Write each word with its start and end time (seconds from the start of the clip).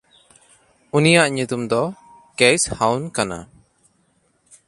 ᱩᱱᱤᱭᱟᱜ 0.99 1.29
ᱧᱩᱛᱩᱢ 1.35 1.63
ᱫᱚ 1.71 1.81
ᱠᱮᱭᱥᱦᱟᱣᱱ 2.37 3.03
ᱠᱟᱱᱟ᱾ 3.15 3.39